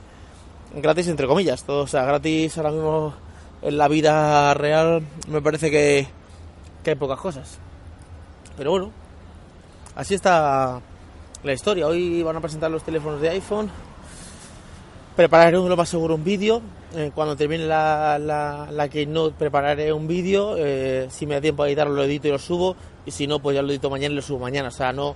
gratis 0.75 1.07
entre 1.07 1.28
comillas, 1.28 1.63
todo, 1.63 1.84
o 1.84 1.88
sea, 1.88 2.04
gratis 2.04 2.57
ahora 2.57 2.72
mismo 2.72 3.13
en 3.62 3.78
la 3.78 3.88
vida 3.88 4.54
real 4.54 5.04
me 5.28 5.42
parece 5.42 5.69
que, 5.69 6.07
que 6.84 6.90
hay 6.92 6.95
pocas 6.95 7.19
cosas. 7.19 7.60
Pero 8.57 8.72
bueno, 8.72 8.92
así 9.95 10.16
está 10.16 10.81
la 11.44 11.54
historia. 11.54 11.88
Hoy 11.88 12.24
van 12.24 12.36
a 12.36 12.42
presentar 12.42 12.72
los 12.72 12.84
teléfonos 12.84 13.22
de 13.22 13.30
iPhone. 13.30 13.69
Prepararé 15.16 15.51
lo 15.54 15.78
más 15.78 15.90
seguro 15.90 16.16
un 16.16 16.24
vídeo. 16.24 16.62
Eh, 16.95 17.12
cuando 17.13 17.36
termine 17.36 17.66
la, 17.66 18.18
la, 18.19 18.69
la 18.72 18.90
Keynote 18.90 19.36
prepararé 19.38 19.92
un 19.94 20.07
vídeo. 20.07 20.56
Eh, 20.57 21.07
si 21.10 21.25
me 21.25 21.36
da 21.36 21.42
tiempo 21.42 21.63
a 21.63 21.68
editarlo 21.68 21.94
lo 21.94 22.04
edito 22.04 22.28
y 22.28 22.31
lo 22.31 22.40
subo. 22.40 22.75
Y 23.06 23.12
si 23.12 23.28
no, 23.28 23.40
pues 23.40 23.56
ya 23.56 23.62
lo 23.62 23.69
edito 23.69 23.90
mañana 23.90 24.13
y 24.13 24.16
lo 24.16 24.22
subo 24.22 24.40
mañana. 24.40 24.69
O 24.69 24.72
sea, 24.72 24.94
no, 24.94 25.16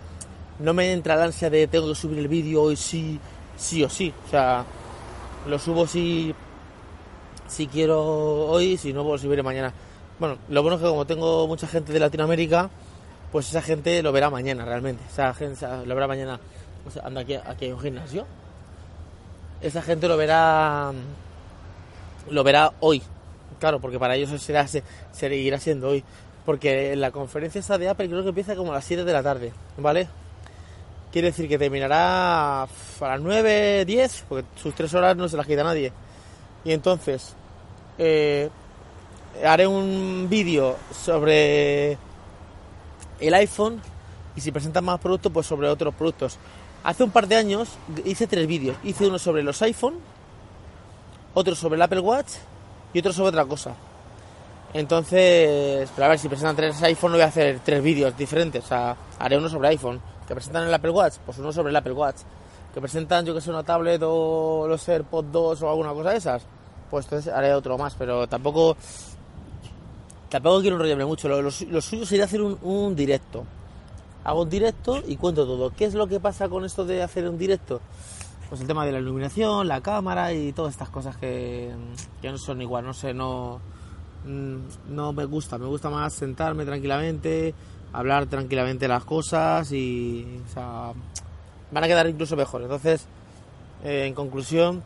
no 0.59 0.74
me 0.74 0.91
entra 0.91 1.15
la 1.15 1.25
ansia 1.25 1.50
de 1.50 1.68
tengo 1.68 1.88
que 1.88 1.95
subir 1.95 2.19
el 2.19 2.27
vídeo 2.27 2.63
hoy 2.63 2.75
sí, 2.75 3.19
sí 3.56 3.83
o 3.83 3.89
sí. 3.89 4.13
O 4.27 4.29
sea, 4.29 4.65
lo 5.47 5.57
subo 5.59 5.88
si, 5.88 6.33
si 7.48 7.67
quiero 7.67 8.03
hoy, 8.48 8.77
si 8.77 8.93
no, 8.93 9.03
pues 9.03 9.22
lo 9.22 9.27
subiré 9.27 9.43
mañana. 9.43 9.74
Bueno, 10.19 10.38
lo 10.50 10.62
bueno 10.62 10.75
es 10.77 10.81
que 10.81 10.89
como 10.89 11.05
tengo 11.05 11.48
mucha 11.48 11.67
gente 11.67 11.93
de 11.93 12.00
Latinoamérica, 12.00 12.69
pues 13.31 13.50
esa 13.50 13.62
gente 13.62 14.01
lo 14.01 14.12
verá 14.12 14.29
mañana 14.29 14.65
realmente. 14.65 15.03
Esa 15.10 15.34
gente 15.34 15.65
lo 15.86 15.96
verá 15.96 16.07
mañana. 16.07 16.39
O 16.86 16.91
sea, 16.91 17.03
anda 17.05 17.22
aquí, 17.22 17.36
aquí 17.36 17.65
hay 17.65 17.72
un 17.72 17.79
gimnasio. 17.79 18.25
Esa 19.62 19.81
gente 19.81 20.07
lo 20.07 20.17
verá. 20.17 20.91
Lo 22.29 22.43
verá 22.43 22.74
hoy. 22.79 23.01
Claro, 23.60 23.79
porque 23.79 24.00
para 24.00 24.15
ellos 24.15 24.41
será, 24.41 24.65
seguirá 25.12 25.60
siendo 25.60 25.89
hoy. 25.89 26.03
Porque 26.46 26.96
la 26.96 27.12
conferencia 27.12 27.60
esta 27.60 27.77
de 27.77 27.89
Apple 27.89 28.07
creo 28.07 28.24
que 28.24 28.29
empieza 28.29 28.55
como 28.55 28.72
a 28.72 28.75
las 28.75 28.86
7 28.86 29.03
de 29.03 29.13
la 29.13 29.22
tarde, 29.22 29.51
¿vale? 29.77 30.07
Quiere 31.12 31.29
decir 31.29 31.50
que 31.50 31.57
terminará 31.57 32.63
a 32.63 32.67
las 33.01 33.19
9, 33.19 33.84
10, 33.84 34.25
porque 34.29 34.48
sus 34.55 34.74
3 34.74 34.93
horas 34.93 35.17
no 35.17 35.27
se 35.27 35.36
las 35.36 35.46
quita 35.46 35.63
nadie. 35.63 35.91
Y 36.63 36.72
entonces, 36.72 37.36
eh, 37.98 38.50
haré 39.46 39.67
un 39.67 40.27
vídeo 40.29 40.77
sobre 40.91 41.98
el 43.19 43.33
iPhone 43.33 43.81
y 44.36 44.41
si 44.41 44.51
presentan 44.51 44.86
más 44.86 45.00
productos, 45.00 45.31
pues 45.31 45.47
sobre 45.47 45.67
otros 45.67 45.93
productos. 45.95 46.38
Hace 46.83 47.03
un 47.03 47.12
par 47.12 47.27
de 47.27 47.36
años 47.36 47.69
hice 48.05 48.27
tres 48.27 48.47
vídeos. 48.47 48.77
Hice 48.83 49.07
uno 49.07 49.19
sobre 49.19 49.43
los 49.43 49.62
iPhone, 49.62 49.95
otro 51.33 51.55
sobre 51.55 51.75
el 51.75 51.81
Apple 51.81 52.00
Watch 52.00 52.33
y 52.93 53.00
otro 53.00 53.13
sobre 53.13 53.29
otra 53.29 53.45
cosa. 53.45 53.75
Entonces, 54.74 55.89
pero 55.95 56.05
a 56.05 56.09
ver, 56.09 56.19
si 56.19 56.27
presentan 56.27 56.55
tres 56.55 56.81
iPhone, 56.83 57.12
no 57.12 57.17
voy 57.17 57.24
a 57.24 57.27
hacer 57.27 57.59
tres 57.63 57.81
vídeos 57.81 58.15
diferentes. 58.17 58.63
O 58.63 58.67
sea, 58.67 58.95
haré 59.19 59.38
uno 59.38 59.50
sobre 59.50 59.69
iPhone. 59.69 60.00
Que 60.27 60.36
presentan 60.36 60.67
el 60.67 60.74
Apple 60.74 60.91
Watch, 60.91 61.15
pues 61.25 61.38
uno 61.38 61.51
sobre 61.51 61.69
el 61.69 61.75
Apple 61.75 61.93
Watch. 61.93 62.17
Que 62.74 62.81
presentan, 62.81 63.25
yo 63.25 63.33
que 63.33 63.41
sé, 63.41 63.50
una 63.50 63.63
tablet 63.63 64.01
o 64.03 64.65
los 64.67 64.88
AirPods 64.88 65.31
2 65.31 65.62
o 65.62 65.69
alguna 65.69 65.93
cosa 65.93 66.12
de 66.12 66.17
esas, 66.17 66.43
pues 66.91 67.05
entonces 67.05 67.33
haré 67.33 67.53
otro 67.53 67.77
más. 67.77 67.95
Pero 67.95 68.27
tampoco 68.27 68.75
Tampoco 70.29 70.62
quiero 70.62 70.75
enrollarme 70.75 71.05
mucho. 71.05 71.29
Lo, 71.29 71.51
suyo 71.51 72.05
sería 72.05 72.25
hacer 72.25 72.41
un, 72.41 72.96
directo. 72.96 73.46
Hago 74.24 74.43
un 74.43 74.50
directo 74.50 75.01
y 75.07 75.15
cuento 75.15 75.46
todo. 75.46 75.72
¿Qué 75.72 75.86
es 75.86 75.93
lo 75.93 76.07
que 76.07 76.19
pasa 76.19 76.50
con 76.50 76.65
esto 76.65 76.86
de 76.86 77.01
hacer 77.01 77.27
un 77.29 77.38
directo? 77.38 77.79
Pues 78.50 78.62
el 78.62 78.67
tema 78.67 78.86
de 78.86 78.91
la 78.91 79.00
iluminación, 79.00 79.67
la 79.67 79.81
cámara 79.81 80.34
y 80.34 80.51
todas 80.51 80.74
estas 80.74 80.89
cosas 80.89 81.15
que, 81.17 81.72
no 82.24 82.38
son 82.38 82.62
igual. 82.62 82.86
No 82.86 82.93
sé, 82.93 83.13
no, 83.13 83.60
mm, 84.25 84.93
no 84.93 85.13
me 85.13 85.25
gusta. 85.25 85.57
Me 85.57 85.65
gusta 85.65 85.89
más 85.89 86.13
sentarme 86.13 86.65
tranquilamente, 86.65 87.53
hablar 87.93 88.25
tranquilamente 88.25 88.88
las 88.88 89.05
cosas 89.05 89.72
y. 89.72 90.41
O 90.50 90.53
sea, 90.53 90.91
van 91.72 91.84
a 91.84 91.88
quedar 91.88 92.07
incluso 92.07 92.36
mejor. 92.36 92.63
Entonces, 92.63 93.05
eh, 93.84 94.05
en 94.07 94.13
conclusión, 94.13 94.84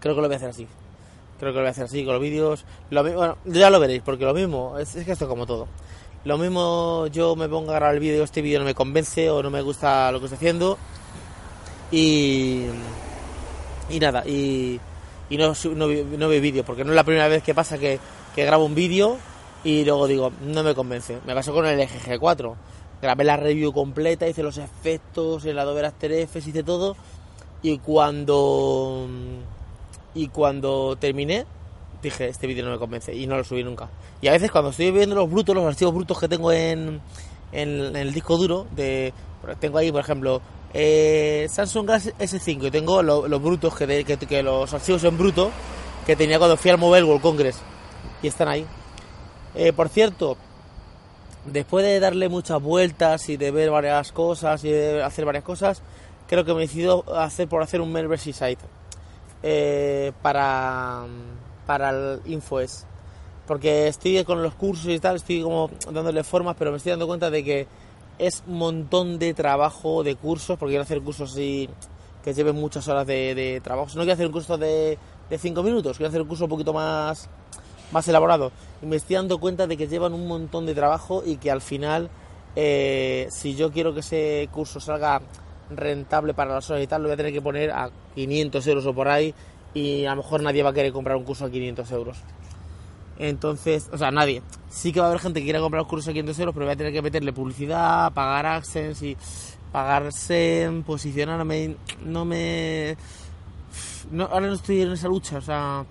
creo 0.00 0.14
que 0.14 0.20
lo 0.20 0.26
voy 0.28 0.34
a 0.34 0.36
hacer 0.36 0.50
así. 0.50 0.66
Creo 1.44 1.52
que 1.52 1.58
lo 1.58 1.64
voy 1.64 1.68
a 1.68 1.72
hacer 1.72 1.84
así 1.84 2.04
con 2.06 2.14
los 2.14 2.22
vídeos. 2.22 2.64
bueno, 2.90 3.36
ya 3.44 3.68
lo 3.68 3.78
veréis, 3.78 4.00
porque 4.02 4.24
lo 4.24 4.32
mismo, 4.32 4.78
es, 4.78 4.94
que 4.94 5.12
esto 5.12 5.26
es 5.26 5.28
como 5.28 5.44
todo. 5.44 5.68
Lo 6.24 6.38
mismo 6.38 7.06
yo 7.08 7.36
me 7.36 7.50
pongo 7.50 7.72
a 7.72 7.74
grabar 7.74 7.94
el 7.94 8.00
vídeo, 8.00 8.24
este 8.24 8.40
vídeo 8.40 8.60
no 8.60 8.64
me 8.64 8.74
convence 8.74 9.28
o 9.28 9.42
no 9.42 9.50
me 9.50 9.60
gusta 9.60 10.10
lo 10.10 10.20
que 10.20 10.24
estoy 10.24 10.36
haciendo. 10.36 10.78
Y, 11.92 12.62
y 13.90 14.00
nada, 14.00 14.26
y, 14.26 14.80
y 15.28 15.36
no, 15.36 15.52
no, 15.76 15.86
veo 15.86 16.40
vídeo, 16.40 16.64
porque 16.64 16.82
no 16.82 16.92
es 16.92 16.96
la 16.96 17.04
primera 17.04 17.28
vez 17.28 17.42
que 17.42 17.54
pasa 17.54 17.76
que, 17.76 18.00
que 18.34 18.44
grabo 18.46 18.64
un 18.64 18.74
vídeo 18.74 19.18
y 19.64 19.84
luego 19.84 20.06
digo, 20.06 20.32
no 20.40 20.62
me 20.62 20.74
convence. 20.74 21.18
Me 21.26 21.34
pasó 21.34 21.52
con 21.52 21.66
el 21.66 21.78
g 21.86 22.18
4 22.18 22.56
Grabé 23.02 23.24
la 23.24 23.36
review 23.36 23.70
completa, 23.70 24.26
hice 24.26 24.42
los 24.42 24.56
efectos, 24.56 25.44
el 25.44 25.58
Adobe 25.58 25.84
After 25.84 26.10
Effects, 26.10 26.46
hice 26.46 26.62
todo. 26.62 26.96
Y 27.60 27.76
cuando 27.76 29.06
y 30.14 30.28
cuando 30.28 30.96
terminé, 30.96 31.44
dije, 32.02 32.28
este 32.28 32.46
vídeo 32.46 32.64
no 32.64 32.70
me 32.70 32.78
convence 32.78 33.14
y 33.14 33.26
no 33.26 33.36
lo 33.36 33.44
subí 33.44 33.64
nunca. 33.64 33.88
Y 34.20 34.28
a 34.28 34.32
veces 34.32 34.50
cuando 34.50 34.70
estoy 34.70 34.90
viendo 34.90 35.16
los 35.16 35.30
brutos, 35.30 35.54
los 35.54 35.64
archivos 35.64 35.94
brutos 35.94 36.18
que 36.18 36.28
tengo 36.28 36.52
en, 36.52 37.00
el 37.52 38.12
disco 38.12 38.36
duro, 38.36 38.66
de 38.74 39.12
tengo 39.60 39.78
ahí, 39.78 39.92
por 39.92 40.00
ejemplo, 40.00 40.40
eh, 40.72 41.46
Samsung 41.50 41.86
Galaxy 41.86 42.10
S5 42.18 42.66
y 42.66 42.70
tengo 42.70 43.02
los 43.02 43.42
brutos, 43.42 43.74
que, 43.76 44.04
que, 44.04 44.42
los 44.42 44.72
archivos 44.72 45.04
en 45.04 45.18
bruto 45.18 45.50
que 46.06 46.16
tenía 46.16 46.38
cuando 46.38 46.56
fui 46.56 46.70
al 46.70 46.78
Mobile 46.78 47.04
World 47.04 47.22
Congress. 47.22 47.58
Y 48.22 48.28
están 48.28 48.48
ahí. 48.48 48.64
Eh, 49.54 49.72
por 49.72 49.88
cierto, 49.88 50.36
después 51.44 51.84
de 51.84 52.00
darle 52.00 52.28
muchas 52.28 52.60
vueltas 52.60 53.28
y 53.28 53.36
de 53.36 53.50
ver 53.50 53.70
varias 53.70 54.12
cosas 54.12 54.64
y 54.64 54.70
de 54.70 55.02
hacer 55.02 55.24
varias 55.24 55.44
cosas, 55.44 55.82
creo 56.26 56.44
que 56.44 56.52
me 56.54 56.60
he 56.60 56.66
decidido 56.66 57.04
hacer 57.16 57.48
por 57.48 57.62
hacer 57.62 57.80
un 57.80 57.92
Merversi 57.92 58.32
site 58.32 58.64
eh, 59.44 60.10
para, 60.22 61.04
para 61.66 61.90
el 61.90 62.20
InfoES. 62.24 62.86
Porque 63.46 63.86
estoy 63.86 64.24
con 64.24 64.42
los 64.42 64.54
cursos 64.54 64.88
y 64.88 64.98
tal, 64.98 65.16
estoy 65.16 65.42
como 65.42 65.70
dándole 65.92 66.24
formas, 66.24 66.56
pero 66.58 66.70
me 66.70 66.78
estoy 66.78 66.90
dando 66.90 67.06
cuenta 67.06 67.30
de 67.30 67.44
que 67.44 67.66
es 68.18 68.42
un 68.46 68.58
montón 68.58 69.18
de 69.18 69.34
trabajo, 69.34 70.02
de 70.02 70.16
cursos, 70.16 70.58
porque 70.58 70.72
quiero 70.72 70.82
hacer 70.82 71.02
cursos 71.02 71.32
así 71.32 71.68
que 72.24 72.32
lleven 72.32 72.56
muchas 72.56 72.88
horas 72.88 73.06
de, 73.06 73.60
trabajo. 73.62 73.90
No 73.94 74.00
quiero 74.00 74.14
hacer 74.14 74.26
un 74.26 74.32
curso 74.32 74.56
de 74.56 74.98
5 75.30 75.62
minutos, 75.62 75.98
quiero 75.98 76.08
hacer 76.08 76.22
un 76.22 76.28
curso 76.28 76.44
un 76.44 76.50
poquito 76.50 76.72
más 76.72 77.28
más 77.94 78.08
elaborado. 78.08 78.52
Y 78.82 78.86
me 78.86 78.96
estoy 78.96 79.16
dando 79.16 79.38
cuenta 79.38 79.66
de 79.66 79.76
que 79.76 79.86
llevan 79.86 80.12
un 80.12 80.26
montón 80.26 80.66
de 80.66 80.74
trabajo 80.74 81.22
y 81.24 81.36
que 81.36 81.50
al 81.50 81.60
final, 81.60 82.10
eh, 82.56 83.28
si 83.30 83.54
yo 83.54 83.72
quiero 83.72 83.94
que 83.94 84.00
ese 84.00 84.48
curso 84.52 84.80
salga 84.80 85.22
rentable 85.70 86.34
para 86.34 86.54
las 86.54 86.70
horas 86.70 86.82
y 86.82 86.86
tal, 86.86 87.02
lo 87.02 87.08
voy 87.08 87.14
a 87.14 87.16
tener 87.16 87.32
que 87.32 87.42
poner 87.42 87.70
a 87.70 87.90
500 88.14 88.66
euros 88.66 88.86
o 88.86 88.94
por 88.94 89.08
ahí 89.08 89.34
y 89.72 90.04
a 90.04 90.10
lo 90.10 90.22
mejor 90.22 90.42
nadie 90.42 90.62
va 90.62 90.70
a 90.70 90.72
querer 90.72 90.92
comprar 90.92 91.16
un 91.16 91.24
curso 91.24 91.44
a 91.44 91.50
500 91.50 91.90
euros. 91.92 92.18
Entonces, 93.18 93.88
o 93.92 93.98
sea, 93.98 94.10
nadie. 94.10 94.42
Sí 94.68 94.92
que 94.92 95.00
va 95.00 95.06
a 95.06 95.08
haber 95.10 95.20
gente 95.20 95.40
que 95.40 95.44
quiera 95.44 95.60
comprar 95.60 95.82
un 95.82 95.88
curso 95.88 96.10
a 96.10 96.12
500 96.12 96.38
euros, 96.40 96.54
pero 96.54 96.66
voy 96.66 96.72
a 96.74 96.76
tener 96.76 96.92
que 96.92 97.02
meterle 97.02 97.32
publicidad, 97.32 98.12
pagar 98.12 98.46
AdSense 98.46 99.06
y 99.06 99.16
pagarse, 99.72 100.70
posicionarme. 100.86 101.76
No 102.04 102.24
me. 102.24 102.96
Ahora 104.18 104.46
no 104.46 104.54
estoy 104.54 104.82
en 104.82 104.92
esa 104.92 105.08
lucha, 105.08 105.38
o 105.38 105.40
sea, 105.40 105.84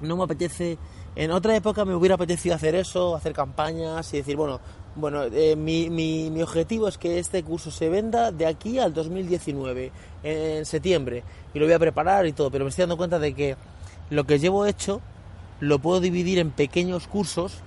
no 0.00 0.16
me 0.16 0.24
apetece 0.24 0.78
en 1.16 1.32
otra 1.32 1.56
época 1.56 1.84
me 1.84 1.94
hubiera 1.94 2.14
apetecido 2.14 2.54
hacer 2.54 2.74
eso, 2.74 3.16
hacer 3.16 3.32
campañas 3.32 4.12
y 4.14 4.18
decir, 4.18 4.36
bueno, 4.36 4.60
bueno, 4.96 5.24
eh, 5.24 5.56
mi, 5.56 5.88
mi, 5.88 6.30
mi, 6.30 6.42
objetivo 6.42 6.88
es 6.88 6.98
que 6.98 7.18
este 7.18 7.42
curso 7.42 7.70
se 7.70 7.88
venda 7.88 8.32
de 8.32 8.46
aquí 8.46 8.78
al 8.78 8.92
2019, 8.92 9.92
en 10.22 10.66
septiembre, 10.66 11.22
y 11.54 11.58
lo 11.58 11.66
voy 11.66 11.74
a 11.74 11.78
preparar 11.78 12.26
y 12.26 12.32
todo, 12.32 12.50
pero 12.50 12.64
me 12.64 12.70
estoy 12.70 12.82
dando 12.82 12.96
cuenta 12.96 13.18
de 13.18 13.34
que 13.34 13.56
lo 14.10 14.24
que 14.24 14.38
llevo 14.38 14.66
hecho 14.66 15.00
lo 15.60 15.78
puedo 15.78 16.00
dividir 16.00 16.38
en 16.38 16.50
pequeños 16.50 17.06
cursos 17.06 17.58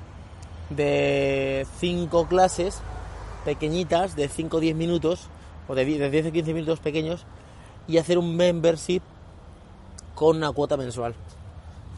de 0.69 1.65
5 1.79 2.27
clases 2.27 2.81
pequeñitas, 3.45 4.15
de 4.15 4.27
5 4.27 4.57
o 4.57 4.59
10 4.59 4.75
minutos, 4.75 5.27
o 5.67 5.75
de 5.75 5.85
10 5.85 6.27
o 6.27 6.31
15 6.31 6.53
minutos 6.53 6.79
pequeños, 6.79 7.25
y 7.87 7.97
hacer 7.97 8.17
un 8.17 8.35
membership 8.35 9.01
con 10.15 10.37
una 10.37 10.51
cuota 10.51 10.77
mensual 10.77 11.15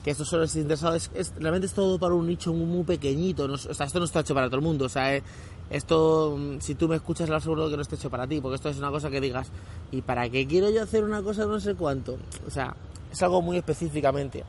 que 0.06 0.12
estos 0.12 0.28
son 0.28 0.42
los 0.42 0.56
interesados, 0.56 1.10
es, 1.16 1.34
realmente 1.40 1.66
es 1.66 1.74
todo 1.74 1.98
para 1.98 2.14
un 2.14 2.28
nicho 2.28 2.54
muy, 2.54 2.84
pequeñito, 2.84 3.46
o 3.46 3.58
sea, 3.58 3.88
esto 3.88 3.98
no 3.98 4.06
está 4.06 4.20
hecho 4.20 4.36
para 4.36 4.46
todo 4.46 4.58
el 4.58 4.62
mundo, 4.62 4.86
o 4.86 4.90
sea, 4.90 5.16
eh, 5.16 5.24
esto, 5.72 6.38
mm, 6.38 6.60
si 6.60 6.76
tú 6.76 6.88
me 6.88 6.98
escuchas, 6.98 7.28
lo 7.28 7.38
aseguro 7.38 7.68
que 7.72 7.76
no 7.76 7.82
está 7.82 7.96
hecho 7.96 8.12
para 8.12 8.28
ti, 8.28 8.40
porque 8.40 8.58
esto 8.58 8.70
es 8.70 8.78
una 8.78 8.92
cosa 8.92 9.10
que 9.10 9.20
digas, 9.20 9.48
¿y 9.92 10.04
para 10.04 10.30
qué 10.30 10.46
quiero 10.46 10.70
yo 10.70 10.84
hacer 10.84 11.04
una 11.04 11.24
cosa 11.24 11.48
no 11.48 11.60
sé 11.60 11.74
cuánto? 11.74 12.20
O 12.46 12.52
sea, 12.52 12.76
es 13.12 13.24
algo 13.24 13.42
muy 13.42 13.58
específicamente, 13.58 14.44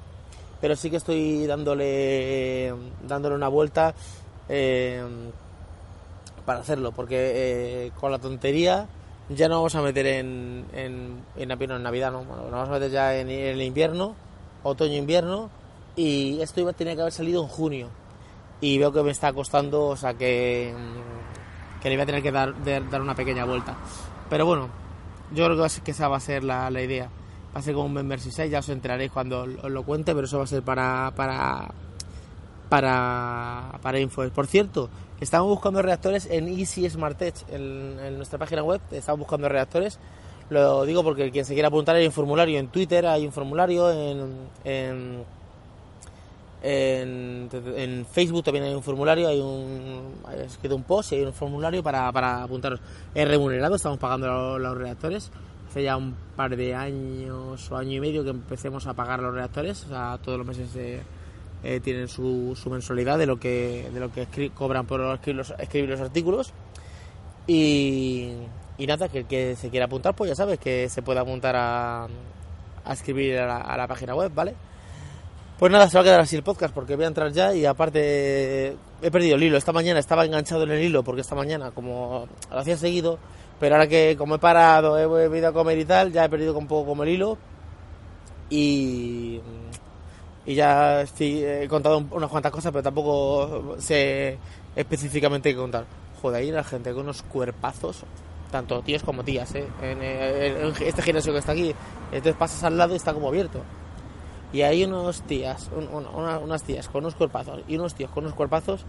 pero 0.60 0.76
sí 0.76 0.90
que 0.90 0.98
estoy 0.98 1.46
dándole, 1.46 2.74
dándole 3.08 3.34
una 3.34 3.48
vuelta 3.48 3.94
eh, 4.50 5.02
para 6.44 6.58
hacerlo, 6.58 6.92
porque 6.92 7.32
eh, 7.86 7.92
con 7.98 8.12
la 8.12 8.18
tontería 8.18 8.88
ya 9.30 9.48
no 9.48 9.54
vamos 9.54 9.74
a 9.74 9.80
meter 9.80 10.06
en, 10.06 10.66
en, 10.74 11.24
en, 11.34 11.50
en 11.50 11.82
Navidad, 11.82 12.12
¿no? 12.12 12.24
Bueno, 12.24 12.42
vamos 12.50 12.68
a 12.68 12.72
meter 12.72 12.90
ya 12.90 13.16
en 13.16 13.30
el 13.30 13.62
invierno 13.62 14.25
otoño-invierno 14.66 15.50
y 15.96 16.40
esto 16.40 16.60
iba, 16.60 16.72
tenía 16.72 16.94
que 16.94 17.00
haber 17.00 17.12
salido 17.12 17.42
en 17.42 17.48
junio 17.48 17.88
y 18.60 18.78
veo 18.78 18.92
que 18.92 19.02
me 19.02 19.10
está 19.10 19.32
costando, 19.32 19.86
o 19.86 19.96
sea 19.96 20.14
que, 20.14 20.74
mm, 20.74 21.80
que 21.80 21.88
le 21.88 21.96
voy 21.96 22.02
a 22.02 22.06
tener 22.06 22.22
que 22.22 22.32
dar, 22.32 22.54
dar 22.90 23.00
una 23.00 23.14
pequeña 23.14 23.44
vuelta. 23.44 23.76
Pero 24.28 24.46
bueno, 24.46 24.68
yo 25.32 25.46
creo 25.46 25.66
que 25.84 25.90
esa 25.90 26.08
va 26.08 26.16
a 26.16 26.20
ser 26.20 26.44
la, 26.44 26.70
la 26.70 26.82
idea. 26.82 27.08
Va 27.54 27.60
a 27.60 27.62
ser 27.62 27.74
como 27.74 27.86
un 27.86 27.94
Membership 27.94 28.32
6, 28.32 28.50
ya 28.50 28.58
os 28.58 28.68
enteraréis 28.68 29.10
cuando 29.10 29.42
os 29.42 29.70
lo 29.70 29.82
cuente, 29.82 30.14
pero 30.14 30.26
eso 30.26 30.38
va 30.38 30.44
a 30.44 30.46
ser 30.46 30.62
para, 30.62 31.12
para, 31.16 31.68
para, 32.68 33.78
para 33.80 34.00
info. 34.00 34.28
Por 34.30 34.46
cierto, 34.46 34.90
estamos 35.20 35.48
buscando 35.48 35.80
reactores 35.80 36.26
en 36.30 36.48
Easy 36.48 36.88
Smart 36.88 37.20
Edge, 37.22 37.44
en, 37.48 37.98
en 37.98 38.16
nuestra 38.16 38.38
página 38.38 38.62
web, 38.62 38.80
estamos 38.90 39.20
buscando 39.20 39.48
reactores 39.48 39.98
lo 40.50 40.84
digo 40.84 41.02
porque 41.02 41.30
quien 41.30 41.44
se 41.44 41.54
quiera 41.54 41.68
apuntar 41.68 41.96
hay 41.96 42.06
un 42.06 42.12
formulario 42.12 42.58
en 42.58 42.68
Twitter, 42.68 43.06
hay 43.06 43.26
un 43.26 43.32
formulario 43.32 43.90
en, 43.90 44.34
en, 44.64 45.24
en, 46.62 48.06
Facebook 48.10 48.44
también 48.44 48.64
hay 48.64 48.74
un 48.74 48.82
formulario, 48.82 49.28
hay 49.28 49.40
un 49.40 50.14
hay 50.26 50.40
escrito 50.40 50.76
un 50.76 50.84
post 50.84 51.12
y 51.12 51.16
hay 51.16 51.24
un 51.24 51.32
formulario 51.32 51.82
para, 51.82 52.10
para 52.12 52.42
apuntaros. 52.44 52.80
Es 53.14 53.26
remunerado, 53.26 53.76
estamos 53.76 53.98
pagando 53.98 54.58
los, 54.58 54.78
reactores. 54.78 55.30
Hace 55.68 55.82
ya 55.82 55.96
un 55.96 56.14
par 56.36 56.56
de 56.56 56.74
años 56.74 57.70
o 57.70 57.76
año 57.76 57.92
y 57.92 58.00
medio 58.00 58.22
que 58.22 58.30
empecemos 58.30 58.86
a 58.86 58.94
pagar 58.94 59.20
los 59.20 59.34
reactores, 59.34 59.84
o 59.84 59.88
sea, 59.88 60.18
todos 60.22 60.38
los 60.38 60.46
meses 60.46 60.68
eh, 60.76 61.80
tienen 61.80 62.08
su, 62.08 62.56
su, 62.56 62.70
mensualidad 62.70 63.18
de 63.18 63.26
lo 63.26 63.38
que 63.38 63.90
de 63.92 64.00
lo 64.00 64.12
que 64.12 64.50
cobran 64.50 64.86
por 64.86 65.00
escribir 65.00 65.36
los, 65.36 65.50
escribir 65.58 65.90
los 65.90 66.00
artículos. 66.00 66.52
Y, 67.46 68.32
y 68.78 68.86
nada, 68.86 69.08
que 69.08 69.18
el 69.18 69.26
que 69.26 69.56
se 69.56 69.70
quiera 69.70 69.86
apuntar, 69.86 70.14
pues 70.14 70.28
ya 70.30 70.34
sabes 70.34 70.58
que 70.58 70.88
se 70.88 71.02
puede 71.02 71.20
apuntar 71.20 71.54
a, 71.56 72.06
escribir 72.90 73.38
a 73.38 73.76
la, 73.76 73.86
página 73.88 74.14
web, 74.14 74.30
¿vale? 74.34 74.54
Pues 75.58 75.72
nada, 75.72 75.88
se 75.88 75.96
va 75.96 76.02
a 76.02 76.04
quedar 76.04 76.20
así 76.20 76.36
el 76.36 76.42
podcast 76.42 76.74
porque 76.74 76.96
voy 76.96 77.06
a 77.06 77.08
entrar 77.08 77.32
ya 77.32 77.54
y 77.54 77.64
aparte 77.64 78.76
he 79.00 79.10
perdido 79.10 79.36
el 79.36 79.42
hilo. 79.42 79.56
Esta 79.56 79.72
mañana 79.72 79.98
estaba 79.98 80.26
enganchado 80.26 80.64
en 80.64 80.72
el 80.72 80.82
hilo 80.82 81.02
porque 81.02 81.22
esta 81.22 81.34
mañana, 81.34 81.70
como 81.70 82.28
lo 82.50 82.58
hacía 82.58 82.76
seguido, 82.76 83.18
pero 83.58 83.74
ahora 83.74 83.88
que 83.88 84.16
como 84.18 84.34
he 84.34 84.38
parado, 84.38 84.98
he, 84.98 85.38
ido 85.38 85.48
a 85.48 85.52
comer 85.52 85.78
y 85.78 85.86
tal, 85.86 86.12
ya 86.12 86.26
he 86.26 86.28
perdido 86.28 86.56
un 86.58 86.66
poco 86.66 86.90
como 86.90 87.04
el 87.04 87.08
hilo 87.08 87.38
y, 88.50 89.40
y 90.44 90.54
ya 90.54 91.04
he 91.18 91.66
contado 91.68 92.04
unas 92.10 92.30
cuantas 92.30 92.52
cosas, 92.52 92.70
pero 92.70 92.82
tampoco 92.82 93.76
sé 93.78 94.38
específicamente 94.76 95.50
qué 95.50 95.56
contar. 95.56 95.86
Joder, 96.20 96.42
ahí 96.42 96.50
la 96.50 96.64
gente 96.64 96.92
con 96.92 97.04
unos 97.04 97.22
cuerpazos 97.22 98.04
tanto 98.56 98.80
tíos 98.80 99.02
como 99.02 99.22
tías, 99.22 99.54
¿eh? 99.54 99.66
en, 99.82 100.02
este 100.80 101.02
gimnasio 101.02 101.32
que 101.32 101.40
está 101.40 101.52
aquí. 101.52 101.74
Entonces 102.10 102.36
pasas 102.36 102.64
al 102.64 102.78
lado 102.78 102.94
y 102.94 102.96
está 102.96 103.12
como 103.12 103.28
abierto. 103.28 103.60
Y 104.52 104.62
hay 104.62 104.84
unos 104.84 105.20
tías, 105.22 105.70
unas 105.74 106.62
tías 106.62 106.88
con 106.88 107.04
unos 107.04 107.14
cuerpazos 107.14 107.60
y 107.68 107.76
unos 107.76 107.94
tíos 107.94 108.10
con 108.10 108.24
unos 108.24 108.34
cuerpazos 108.34 108.86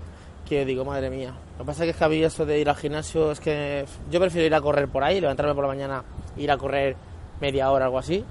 que 0.47 0.63
digo, 0.63 0.85
madre 0.85 1.09
mía. 1.09 1.33
Lo 1.57 1.65
que 1.65 1.65
pasa 1.65 1.83
es 1.83 1.93
que 1.93 2.07
mí 2.07 2.23
eso 2.23 2.45
de 2.45 2.59
ir 2.59 2.69
al 2.69 2.77
gimnasio 2.77 3.31
es 3.31 3.41
que 3.41 3.85
yo 4.09 4.21
prefiero 4.21 4.47
ir 4.47 4.55
a 4.55 4.61
correr 4.61 4.87
por 4.87 5.03
ahí, 5.03 5.19
levantarme 5.19 5.53
por 5.53 5.65
la 5.65 5.67
mañana, 5.67 6.03
ir 6.37 6.49
a 6.49 6.57
correr 6.57 6.95
media 7.41 7.69
hora, 7.69 7.85
algo 7.85 7.99
así, 7.99 8.23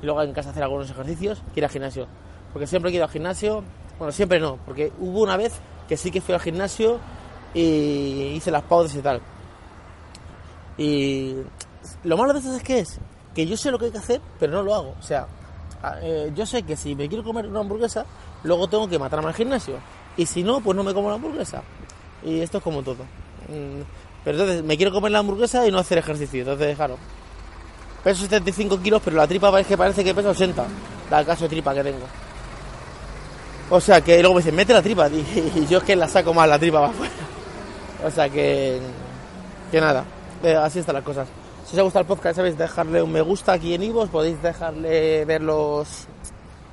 y 0.00 0.06
luego 0.06 0.22
en 0.22 0.32
casa 0.32 0.50
hacer 0.50 0.62
algunos 0.62 0.88
ejercicios, 0.88 1.42
que 1.52 1.60
ir 1.60 1.64
al 1.64 1.70
gimnasio. 1.70 2.06
Porque 2.52 2.68
siempre 2.68 2.92
he 2.92 2.94
ido 2.94 3.04
al 3.04 3.10
gimnasio, 3.10 3.64
bueno, 3.98 4.12
siempre 4.12 4.38
no, 4.38 4.58
porque 4.64 4.92
hubo 5.00 5.22
una 5.22 5.36
vez 5.36 5.58
que 5.88 5.96
sí 5.96 6.12
que 6.12 6.20
fui 6.20 6.34
al 6.34 6.40
gimnasio 6.40 7.00
y 7.52 8.34
hice 8.36 8.52
las 8.52 8.62
pausas 8.62 8.94
y 8.96 9.00
tal. 9.00 9.20
Y 10.78 11.36
lo 12.04 12.16
malo 12.16 12.32
de 12.32 12.40
eso 12.40 12.54
es 12.54 12.62
que 12.62 12.80
es 12.80 13.00
que 13.36 13.46
yo 13.46 13.56
sé 13.56 13.70
lo 13.70 13.78
que 13.78 13.86
hay 13.86 13.90
que 13.90 13.98
hacer, 13.98 14.20
pero 14.40 14.52
no 14.52 14.62
lo 14.62 14.74
hago. 14.74 14.94
O 14.98 15.02
sea, 15.02 15.26
eh, 16.00 16.32
yo 16.34 16.46
sé 16.46 16.62
que 16.62 16.74
si 16.74 16.94
me 16.94 17.06
quiero 17.06 17.22
comer 17.22 17.46
una 17.46 17.60
hamburguesa, 17.60 18.06
luego 18.44 18.66
tengo 18.66 18.88
que 18.88 18.98
matarme 18.98 19.28
al 19.28 19.34
gimnasio. 19.34 19.74
Y 20.16 20.24
si 20.24 20.42
no, 20.42 20.60
pues 20.60 20.74
no 20.74 20.82
me 20.82 20.94
como 20.94 21.10
la 21.10 21.16
hamburguesa. 21.16 21.62
Y 22.24 22.40
esto 22.40 22.58
es 22.58 22.64
como 22.64 22.82
todo. 22.82 23.04
Mm, 23.48 23.82
pero 24.24 24.38
entonces 24.38 24.64
me 24.64 24.78
quiero 24.78 24.90
comer 24.90 25.12
la 25.12 25.18
hamburguesa 25.18 25.66
y 25.66 25.70
no 25.70 25.78
hacer 25.78 25.98
ejercicio. 25.98 26.40
Entonces, 26.40 26.74
claro. 26.76 26.96
Peso 28.02 28.22
75 28.22 28.80
kilos, 28.80 29.02
pero 29.04 29.16
la 29.16 29.26
tripa 29.26 29.50
parece 29.50 29.68
que 29.68 29.76
parece 29.76 30.02
que 30.02 30.14
pesa 30.14 30.30
80. 30.30 30.64
la 31.10 31.24
caso 31.24 31.44
de 31.44 31.50
tripa 31.50 31.74
que 31.74 31.82
tengo. 31.82 32.06
O 33.68 33.80
sea 33.80 34.00
que 34.00 34.18
luego 34.20 34.36
me 34.36 34.40
dicen, 34.40 34.54
mete 34.54 34.72
la 34.72 34.80
tripa, 34.80 35.08
y 35.10 35.66
yo 35.66 35.78
es 35.78 35.84
que 35.84 35.96
la 35.96 36.08
saco 36.08 36.32
más 36.32 36.48
la 36.48 36.58
tripa 36.58 36.80
para 36.80 36.92
afuera. 36.92 37.12
O 38.04 38.10
sea 38.10 38.30
que, 38.30 38.80
que 39.70 39.80
nada, 39.80 40.04
eh, 40.42 40.54
así 40.54 40.80
están 40.80 40.94
las 40.94 41.04
cosas. 41.04 41.28
Si 41.66 41.74
os 41.74 41.78
ha 41.78 41.82
gustado 41.82 42.02
el 42.02 42.06
podcast, 42.06 42.36
sabéis 42.36 42.56
dejarle 42.56 43.02
un 43.02 43.10
me 43.10 43.20
gusta 43.20 43.52
aquí 43.52 43.74
en 43.74 43.82
Ivos, 43.82 44.08
podéis 44.08 44.40
dejarle 44.40 45.24
ver 45.24 45.42
los, 45.42 46.06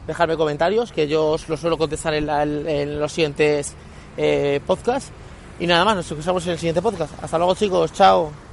dejarme 0.05 0.37
comentarios, 0.37 0.91
que 0.91 1.07
yo 1.07 1.31
os 1.31 1.49
los 1.49 1.59
suelo 1.59 1.77
contestar 1.77 2.13
en, 2.13 2.99
los 2.99 3.11
siguientes 3.11 3.73
eh, 4.17 4.59
podcasts. 4.65 5.11
Y 5.59 5.67
nada 5.67 5.85
más, 5.85 5.95
nos 5.95 6.11
escuchamos 6.11 6.45
en 6.45 6.53
el 6.53 6.59
siguiente 6.59 6.81
podcast. 6.81 7.13
Hasta 7.23 7.37
luego 7.37 7.55
chicos, 7.55 7.93
chao. 7.93 8.43